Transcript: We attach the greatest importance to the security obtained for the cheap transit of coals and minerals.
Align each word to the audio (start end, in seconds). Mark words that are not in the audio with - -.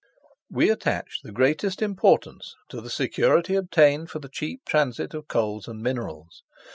We 0.49 0.71
attach 0.71 1.19
the 1.21 1.31
greatest 1.31 1.79
importance 1.79 2.55
to 2.69 2.81
the 2.81 2.89
security 2.89 3.53
obtained 3.53 4.09
for 4.09 4.17
the 4.17 4.29
cheap 4.29 4.61
transit 4.65 5.13
of 5.13 5.27
coals 5.27 5.67
and 5.67 5.79
minerals. 5.83 6.41